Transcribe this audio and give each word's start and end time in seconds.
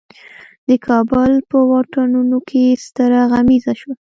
د 0.67 0.69
کابل 0.87 1.31
په 1.49 1.57
واټونو 1.69 2.37
کې 2.49 2.79
ستره 2.85 3.21
غمیزه 3.31 3.73
شوه. 3.79 3.93